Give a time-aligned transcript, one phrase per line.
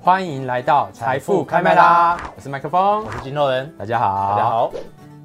[0.00, 2.18] 欢迎来到财富开麦啦！
[2.36, 4.72] 我是麦克风，我是金肉人，大家好，大家好。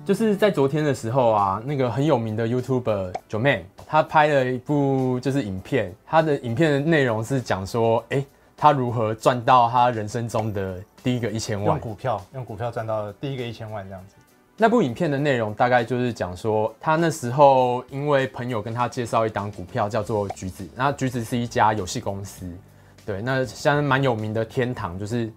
[0.06, 14.16] 就是在昨天的时候啊，那个很有名的 YouTuber Joeman，他拍了一部就是影片，他的影片的内容是讲说，哎，他如何赚到他人生中的第一个一千万，用股票，用股票赚到第一个一千万这样子。
[14.62, 22.46] 那部影片的内容大概就是讲说，他那时候因为朋友跟他介绍一档股票叫做橘子，那橘子是一家游戏公司。
[23.06, 25.32] 对，那像蛮有名的天堂，就是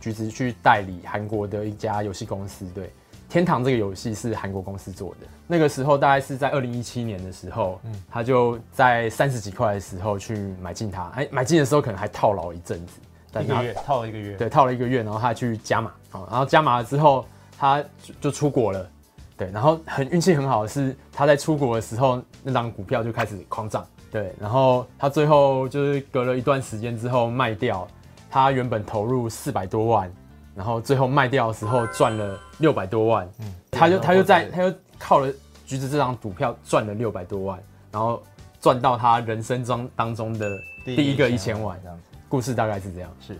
[0.00, 2.66] 橘子去代理韩国的一家游戏公司。
[2.74, 2.90] 对，
[3.28, 5.26] 天堂这个游戏是韩国公司做的。
[5.46, 11.04] 那个时候大概是在二零一七年的时候，嗯，他就在三十几块的时候去买进它。
[11.14, 12.98] 哎，买进的时候可能还套牢一阵子，
[13.40, 17.24] 一个月套了一个月，对，套了一个月，然后他去加码好，然后加码了之后，
[17.58, 17.82] 他
[18.20, 18.90] 就出国了。
[19.36, 23.84] 对，然后很运气很好的是，他在出国的时候，那张股票就开始狂涨。
[24.10, 27.84] 对，然后他最后就是隔了一段时间之后卖掉，
[28.30, 30.08] 他原本投入四百多万，
[30.54, 35.32] 然后最后卖掉的时候赚了六百多万，嗯，他就他就在他就靠了
[35.66, 38.22] 橘子这张股票赚了六百多万，然后
[38.60, 40.48] 赚到他人生中当中的
[40.84, 43.10] 第一个一千万这样子，故事大概是这样。
[43.20, 43.36] 是，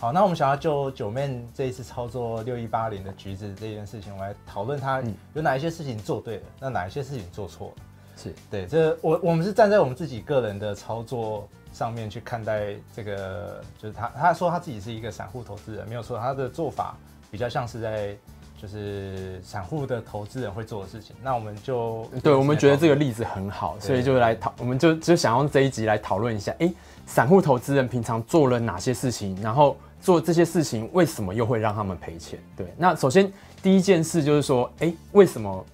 [0.00, 5.02] 好，那我们想要就 Joeman 这一次操作六一八零的橘子这件事情，我们来讨论他
[5.34, 7.82] 有哪一些事情做对了，那哪一些事情做错了。
[8.16, 16.96] 是对，这我我们是站在我们自己个人的操作上面去看待这个，就是他他说他自己是一个散户投资人，没有错，他的做法
[17.28, 18.16] 比较像是在
[18.56, 21.16] 就是散户的投资人会做的事情。
[21.20, 26.72] 那我们就对，我们觉得这个例子很好，所以就来讨，我们就就想用这一集来讨论一下，哎，
[27.04, 32.38] 散户投资人平常做了哪些事情，然后做这些事情为什么又会让他们赔钱？
[32.56, 33.32] 对，那首先
[33.62, 35.64] 第一件事就是说，哎，为什么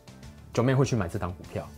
[0.53, 1.69] Joeman 会去买这档股票？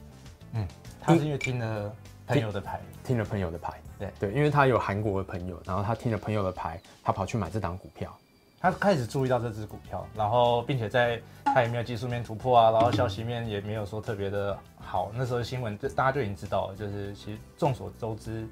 [0.54, 0.66] 嗯，
[1.00, 1.92] 他是因为听了
[2.26, 4.12] 朋友的牌，听，听了朋友的牌，对。
[4.18, 8.16] 对，因为他有韩国的朋友，然后他听了朋友的牌，他跑去买这档股票，
[8.60, 18.46] 他开始注意到这只股票，然后并且在他也没有技术面突破啊，然后消息面也没有说特别的好，那时候新闻就大家就已经知道了，就是其实众所周知，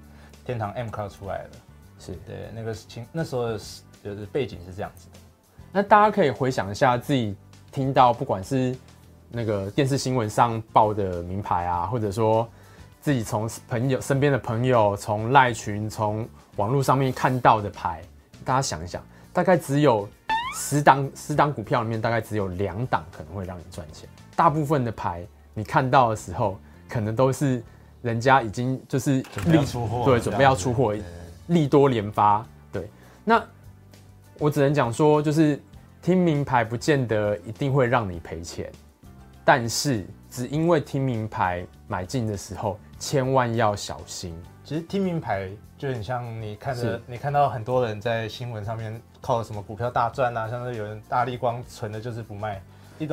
[0.45, 1.51] 天堂 M Cloud 出来了，
[2.05, 3.59] 是对那个情那时候的
[4.03, 5.19] 就是背景是这样子的，
[5.73, 7.37] 那大家可以回想一下自己
[7.71, 8.77] 听到不管是。
[9.37, 12.49] 那个电视新闻上报的名牌啊，或者说
[13.01, 18.01] 自己从朋友身边的朋友、从赖群、从网络上面看到的牌，
[18.45, 20.09] 大家想一想，大概只有
[20.57, 24.09] 十档十档股票里面，大概只有两档可能会让你赚钱。
[24.37, 26.57] 大部分的牌你看到的时候，
[26.89, 27.61] 可能都是
[28.03, 30.95] 人家已经就是准备出货，对，准备要出货，
[31.49, 32.45] 利多连发。
[32.73, 32.89] 对，
[33.25, 33.43] 那
[34.39, 35.61] 我只能讲说，就是
[36.03, 38.71] 听名牌不见得一定会让你赔钱。
[39.45, 44.35] 但是，只因为听名牌买进的时候，千万要小心。
[44.65, 52.63] 其实听名牌就很像你看着，你看到很多人在新闻上面靠什么股票大赚啊，像是有人大力光存的就是不卖，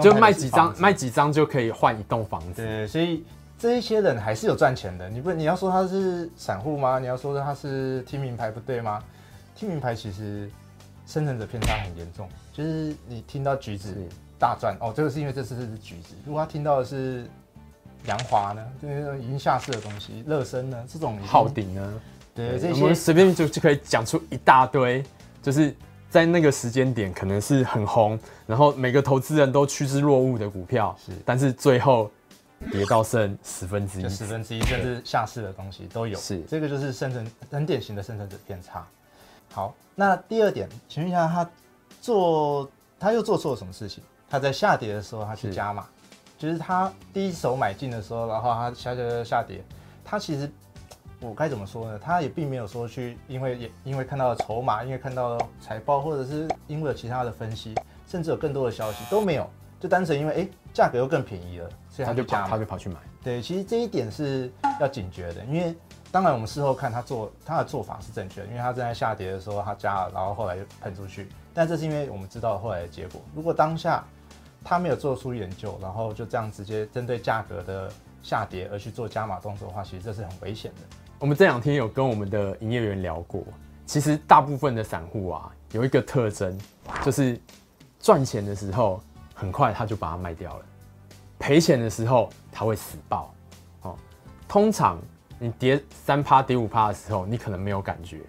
[0.02, 2.66] 就卖几张，卖几张就可以换一栋房子。
[2.66, 3.26] 对，所以
[3.62, 5.08] 这一些人还是有赚钱的。
[5.08, 6.98] 你不，你要说他是散户吗？
[6.98, 9.04] 你要说他是听名牌不对吗？
[9.56, 10.50] 听名牌其实
[11.06, 13.96] 生存者偏差很严重，就是你听到橘子。
[14.40, 16.16] 大赚哦，这个是因为这次是橘子。
[16.26, 17.28] 如果他听到的是
[18.08, 22.02] 杨华呢，就是已经下市的东西，乐升呢，这种浩鼎呢，
[22.34, 25.04] 对，这些我们随便就就可以讲出一大堆，
[25.44, 25.76] 就是
[26.10, 32.10] 在那个时间点可能是很红，然后每个投资人都趋之若鹜的股票，是，但是最后
[32.70, 36.42] 跌到剩十分之一，十分之一甚至下市的东西都有，是。
[36.44, 38.86] 这个就是生成很典型的生成者偏差。
[39.52, 41.50] 好，那第二点，请问一下他
[42.00, 44.04] 做他又做错了什么事情？
[44.30, 45.86] 他在下跌的时候，他去加码，
[46.38, 49.62] 就是他第一手买进的时候，然后他下下下跌，
[50.06, 50.50] 他其实
[51.20, 52.00] 我该怎么说呢？
[52.00, 57.76] 他也并没有说去，因为也因为看到了筹码，因为看到了财报，或者是因为有其他的分析，
[58.08, 59.50] 甚至有更多的消息都没有，
[59.80, 62.96] 就单纯因为哎价格又更便宜了，所以他就加，他就跑去买。
[63.24, 65.76] 对，其实这一点是要警觉的，因为
[66.12, 74.04] 当然我们事后看他做他的做法是正确的，因为他正在下跌的时候他加了，然后后来就喷出去，但这是因为我们知道后来的结果，如果当下。
[74.64, 80.82] 他没有做出研究，然后就这样直接针对价格的下跌而去做加码动作的话，其实这是很危险的。
[81.18, 83.44] 我们这两天有跟我们的营业员聊过，
[83.88, 86.56] 其实大部分的散户啊，有一个特征，
[87.04, 87.42] 就是
[88.00, 89.02] 赚钱的时候
[89.34, 90.66] 很快他就把它卖掉了，
[91.42, 93.34] 赔钱的时候他会死爆。
[93.82, 93.98] 哦，
[94.48, 94.98] 通常
[95.40, 98.20] 你跌三趴、跌五趴的时候，你可能没有感觉；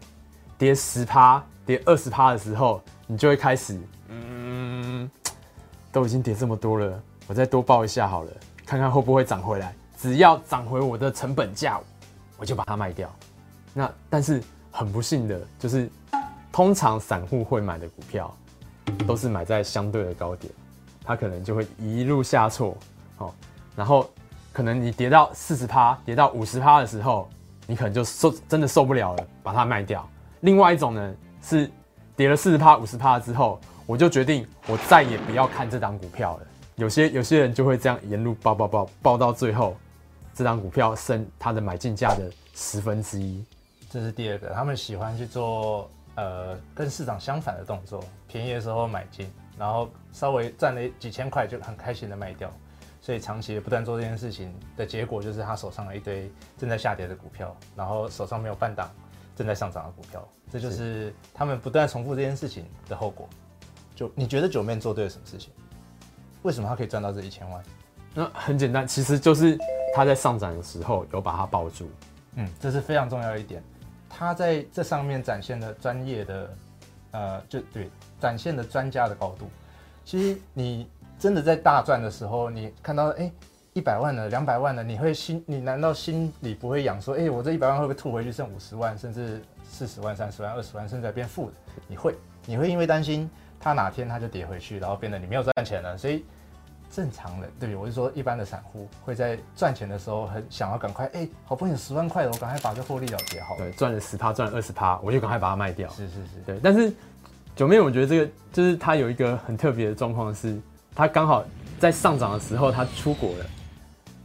[0.56, 3.78] 跌十趴、跌二十趴的时候，你就会开始
[4.08, 5.08] 嗯。
[5.92, 8.30] 都已经跌这么多了，我再多报一下好了。
[8.64, 9.74] 看看会不会涨回来。
[9.98, 11.78] 只要涨回我的成本价，
[12.38, 13.14] 我就把它卖掉。
[13.74, 15.90] 那但是很不幸的就是，
[16.50, 18.34] 通常散户会买的股票，
[19.06, 20.50] 都是买在相对的高点，
[21.04, 22.74] 它可能就会一路下挫。
[23.22, 23.32] 哦，
[23.76, 24.08] 然后
[24.52, 27.28] 可能你跌到四十趴，跌到五十趴的时候，
[27.66, 30.08] 你可能就受真的受不了了，把它卖掉。
[30.40, 31.70] 另外一种呢，是
[32.16, 36.46] 跌了四十趴、五十趴之后，我就决定我再也不要看这档股票了。
[36.76, 39.76] 有些有些人就会这样沿路爆爆爆爆到最后，
[40.34, 43.44] 这档股票剩它的买进价的十分之一。
[43.90, 52.50] 这是第二个，他们喜欢去做呃跟市场相反的动作，便宜的时候买进，然后稍微赚了几千块就很开心的卖掉。
[53.02, 58.88] 所以长期不断做这件事情的结果，就是他手上有一堆正在下跌的股票，然后手上没有半档
[59.34, 63.28] 正在上涨的股票，这就是他们不断重复这件事情的后果。
[63.92, 65.52] 就你觉得九妹做对了什么事情？
[66.42, 67.60] 为什么他可以赚到这一千万？
[68.14, 69.58] 那很简单，其实就是
[69.96, 71.90] 他在上涨的时候有把它抱住。
[72.36, 73.60] 嗯，这是非常重要的一点。
[74.08, 76.56] 他在这上面展现了专业的，
[77.10, 77.90] 呃，就对，
[78.20, 79.50] 展现了专家的高度。
[80.04, 80.88] 其实你。
[81.22, 83.30] 真的在大赚的时候，你看到哎，
[83.74, 91.52] 一百万了，两百万了，你会心，你难道心里不会痒说，哎，我这一百万会不会吐回去剩五十万，甚至四十万、三十万、二十万，甚至变负的？
[91.86, 93.30] 你会，你会因为担心
[93.60, 95.96] 它哪天它就跌回去，然后变得你没有赚钱了。
[95.96, 96.24] 所以
[96.90, 103.56] 正常的，对，我是说一般的散户会在赚钱的时候很想要赶快，哎，好不容易有十万块了，我赶快把这获利了结好。
[103.58, 105.88] 对，赚了十趴，赚了二十趴，我就赶快把它卖掉。
[105.90, 106.58] 是是是，对。
[106.60, 106.92] 但是
[107.54, 110.60] 九妹，我觉得这个就是它有一个很特别的状况是。
[110.94, 111.44] 他刚好
[111.78, 113.46] 在上涨的时候，他出国了。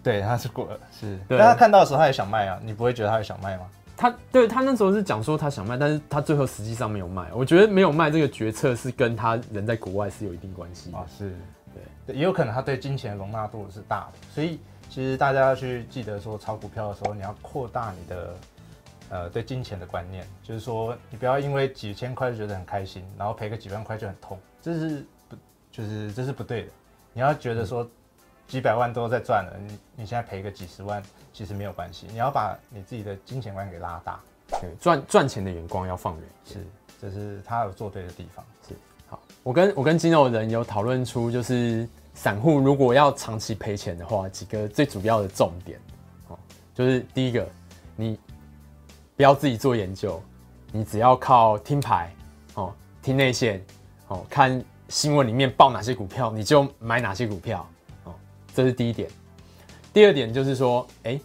[0.04, 1.18] 对，他是国了，是。
[1.28, 1.38] 对。
[1.38, 2.58] 但他看到的时候，他也想卖啊。
[2.64, 3.66] 你不会觉得他也想卖吗？
[3.98, 7.28] 他对他那时候是讲说他想卖，但是他最后实际上没有卖。
[7.34, 11.04] 我觉得没有卖这个决策是跟他人在国外是有一定关系啊。
[11.18, 11.34] 是，
[12.06, 14.20] 对，也有可能他对金钱的容纳度是大的。
[14.34, 18.36] 所以其实大家要去记得说，炒股票的时候，你要扩大你的
[19.10, 25.06] 呃对金钱的观念，就是说你不要因为几千块就觉得很开心，然后赔个几万块就很痛，这是。
[25.78, 26.70] 就是这是不对的，
[27.14, 27.88] 你要觉得说
[28.48, 34.20] 几百万都在赚了，你你现在赔个几十万其实没有关系，你要把你自己的金钱观给拉大，
[34.60, 36.66] 对，赚赚钱的眼光要放远，是，
[37.00, 38.74] 这是他有做对的地方，是。
[39.08, 45.80] 好，我跟我跟金融人有讨论出，就是散户如果要长期赔钱的话，几个最主要的重点，
[46.28, 46.40] 哦，
[46.74, 47.48] 就是第一个，
[47.96, 48.20] 你
[49.16, 50.20] 不要自己做研究，
[50.72, 52.12] 你只要靠听牌，
[52.56, 53.64] 哦，听内线，
[54.08, 54.60] 哦，看。
[54.90, 57.68] 新闻里面报哪些股票，你就买哪些股票，
[58.06, 58.14] 哦，
[58.54, 59.10] 这是第一点。
[59.94, 61.20] 第二点就是说，哎，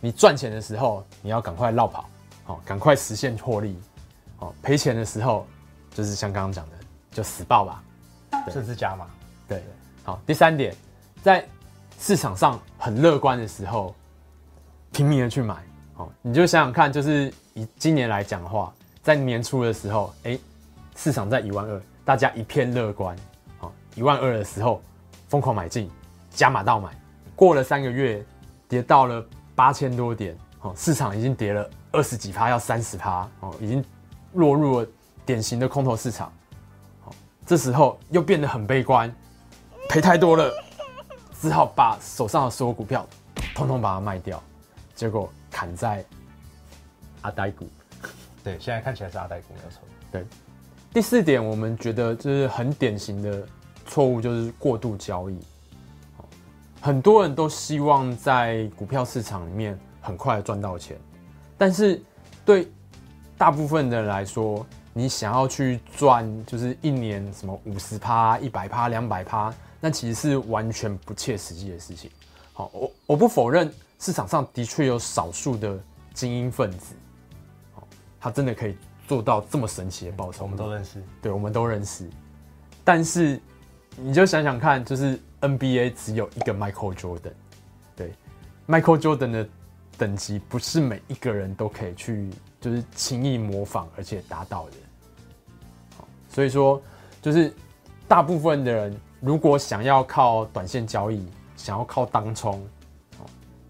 [0.00, 2.08] 你赚钱的时候你要赶快落跑，
[2.46, 3.76] 哦，赶快实现获利，
[4.38, 5.46] 哦，赔钱的时候
[5.92, 6.76] 就是像刚刚讲的，
[7.10, 7.82] 就死抱吧，
[8.52, 9.06] 甚至加码。
[9.48, 9.64] 对，
[10.04, 10.20] 好。
[10.24, 10.72] 第三点，
[11.22, 11.44] 在
[11.98, 13.92] 市场上很乐观的时候，
[14.92, 15.56] 拼命的去买，
[15.96, 18.72] 哦，你就想想看，就是以今年来讲的话，
[19.02, 20.38] 在年初的时候，哎，
[20.94, 21.82] 市场在一万二。
[22.10, 23.16] 大家一片乐观，
[23.58, 24.82] 好，一万二的时候
[25.28, 25.88] 疯狂买进，
[26.28, 26.90] 加码到买，
[27.36, 28.20] 过了三个月，
[28.68, 29.24] 跌到了
[29.54, 33.84] 八千多点，好，市场已经跌了二十几趴，要三十趴，哦，已经
[34.32, 34.86] 落入了
[35.24, 36.32] 典型的空头市场，
[37.00, 37.14] 好，
[37.46, 39.14] 这时候又变得很悲观，
[39.88, 40.52] 赔太多了，
[41.40, 43.06] 只好把手上的所有股票
[43.54, 44.42] 通通把它卖掉，
[44.96, 46.04] 结果砍在
[47.22, 47.68] 阿呆股，
[48.42, 50.26] 对，现在看起来是阿呆股没有错，对。
[50.92, 53.46] 第四点，我们觉得就是很典型的
[53.86, 55.38] 错误，就是过度交易。
[56.80, 60.98] 很多人都希望在股票市场里面很快赚到钱，
[61.56, 62.02] 但是
[62.44, 62.68] 对
[63.38, 72.10] 大部分的人来说，你想要去赚就是一年什么五十趴、一百趴、两百趴，那其实是完全不切实际的事情。
[72.52, 75.78] 好，我我不否认市场上的确有少数的
[76.14, 76.96] 精英分子，
[78.18, 78.74] 他真的可以。
[79.10, 81.02] 做到这么神奇的报酬，我们都认识。
[81.20, 82.08] 对，我们都认识。
[82.84, 83.40] 但是，
[83.96, 87.32] 你就想想看，就是 NBA 只有一个 Michael Jordan，
[87.96, 88.12] 对
[88.68, 89.48] ，Michael Jordan 的
[89.98, 94.76] 等级不是每一个人都可以去，就是轻易模仿而且达到的。
[96.28, 96.80] 所以说，
[97.20, 97.52] 就是
[98.06, 101.26] 大部分的人如果想要靠短线交易，
[101.56, 102.64] 想要靠当冲，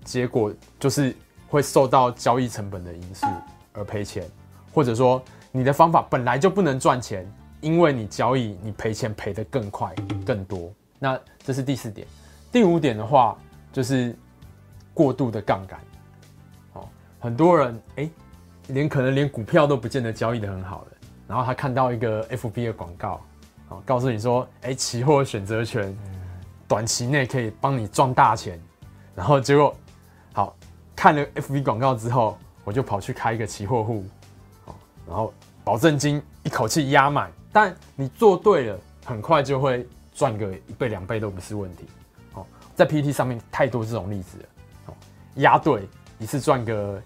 [0.04, 1.16] 结果就是
[1.48, 3.26] 会受到交易成本的因素
[3.72, 4.30] 而赔钱。
[4.72, 5.22] 或者说
[5.52, 7.26] 你的方法本来就不能赚钱，
[7.60, 10.72] 因为你交易你赔钱赔得更快更多。
[10.98, 12.06] 那这是第四点。
[12.52, 13.36] 第五点的话
[13.72, 14.16] 就是
[14.92, 15.80] 过度的杠杆。
[16.74, 18.10] 哦，很多人哎、
[18.68, 20.88] 连可能连股票都不见得交易的很好了，
[21.26, 23.20] 然后他看到一个 FB 的广告，
[23.68, 25.96] 哦，告诉你说，哎、期货选择权
[26.68, 28.60] 短期内可以帮你赚大钱，
[29.14, 29.74] 然后结果
[30.32, 30.56] 好
[30.94, 34.04] 看了 FB 广告之后，我就跑去开一个期货户，
[35.10, 41.84] 然后保证金一口气压满，但你做对了，很快就会赚个一倍两倍都不是问题。
[42.34, 44.44] 哦，在 PTT 上面太多这种例子了，
[44.86, 44.94] 哦，
[45.34, 45.88] 压对
[46.20, 47.02] 一次赚个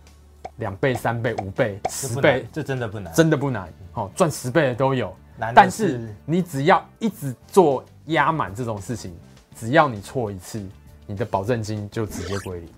[0.56, 3.72] 两倍、三倍、五倍、十倍，这真的不难，真的不难。
[3.94, 5.16] 哦，赚十倍的都有，
[5.54, 9.16] 但是你只要一直做压满这种事情，
[9.56, 10.62] 只要你错一次，
[11.06, 12.68] 你的保证金就直接归零。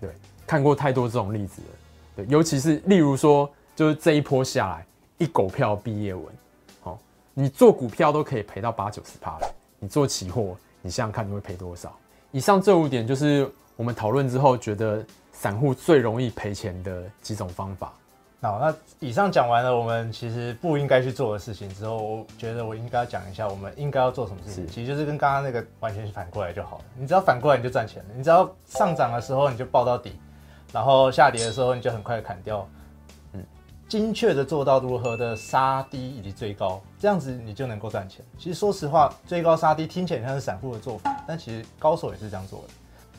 [0.00, 0.10] 对，
[0.48, 1.68] 看过太多这种例子了。
[2.16, 4.86] 对，尤其是例如说，就是这一波下来，
[5.18, 6.24] 一狗票毕业文，
[6.82, 6.98] 哦，
[7.34, 9.38] 你做股票都可以赔到八九十趴，
[9.78, 11.96] 你做期货，你想想看你会赔多少？
[12.32, 15.04] 以上这五点就是我们讨论之后觉得。
[15.38, 17.92] 散户最容易赔钱的几种方法。
[18.40, 24.66] 好，那以上讲完了，我们其实不应该去做的事情之后，我觉得我应该要讲一下，我们应该要做什么事情。
[24.66, 26.84] 其实就是跟刚刚那个完全是反过来就好了。
[26.96, 28.08] 你只要反过来，你就赚钱了。
[28.16, 30.18] 你只要上涨的时候你就爆到底，
[30.72, 32.66] 然后下跌的时候你就很快的砍掉。
[33.88, 38.24] 精确的做到如何的杀低以及追高，这样子你就能够赚钱。
[38.36, 42.68] 其实说实话，追高杀低听起来像是散户的做法，但其实高手也是这样做的。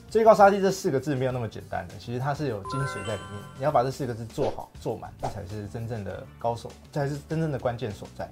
[0.09, 3.41] 追高杀低这四个字没有那么简单的，其实它是有精髓在里面。
[3.57, 8.29] 你要把这四个字做好做满，这才是真正的高手，才是真正的关键所在。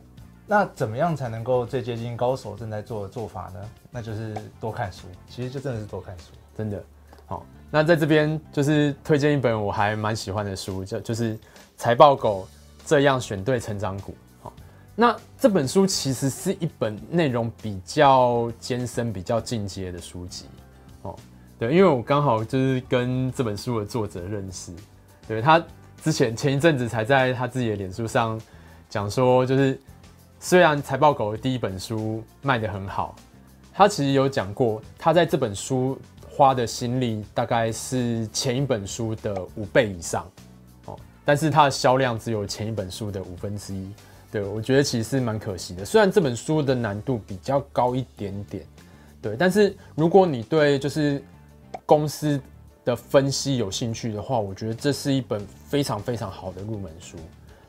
[0.48, 3.60] 那怎么样才能够最接近高手正在做的做法呢？
[3.92, 5.08] 那就是多看书。
[5.28, 6.26] 其实就真的是多看书，
[6.58, 6.82] 真的。
[7.26, 11.36] 好，那在这边就是推荐一本我还蛮喜欢的书，叫就是
[11.78, 12.48] 《财报狗
[12.86, 14.12] 这样选对成长股》。
[14.42, 14.54] 好，
[14.96, 20.46] 那这本书其实是一本内容比较艰深、比较进阶的书籍。
[21.04, 21.16] 哦。
[21.58, 24.74] 对，因为我刚好就是跟这本书的作者认识，
[25.26, 25.64] 对，他
[26.04, 28.38] 之前前一阵子才在他自己的脸书上
[28.90, 29.80] 讲说，就是
[30.38, 33.16] 虽然财报狗的第一本书卖得很好，
[33.74, 35.98] 他其实有讲过，他在这本书
[36.30, 40.30] 花的心力大概是前一本书的五倍以上，
[41.26, 43.92] 但是它的销量只有前一本书的五分之一，
[44.32, 45.84] 对，我觉得其实是蛮可惜的。
[45.84, 48.64] 虽然这本书的难度比较高一点点，
[49.22, 51.22] 对，但是如果你对就是
[51.86, 52.40] 公司
[52.84, 57.18] 的分析有兴趣的话，我觉得这是一本非常非常好的入门书。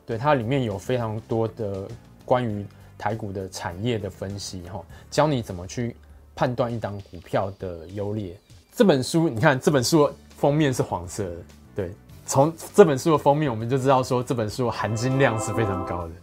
[0.05, 1.87] 对，它里面有非常多的
[2.23, 2.65] 关于
[2.97, 5.95] 台股的产业的分析，哈，教你怎么去
[6.35, 8.37] 判断一档股票的优劣。
[8.73, 11.35] 这本书，你看这本书封面是黄色的，
[11.75, 11.91] 对，
[12.27, 16.13] 从这本书的封面我们就知道说这本书含金量是非常高的。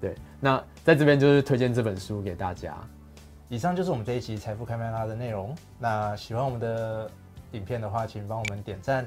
[0.00, 2.76] 对，那在这边就是推荐这本书给大家。
[3.48, 5.54] 以上就是我们这一期财富开麦拉的内容。
[5.78, 7.08] 那喜欢我们的
[7.52, 9.06] 影片的话，请帮我们点赞、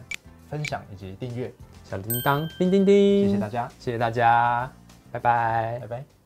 [0.49, 1.51] 分享以及订阅，
[1.83, 4.71] 小铃铛叮叮叮，谢谢大家，谢谢大家，
[5.11, 6.16] 拜拜，拜拜。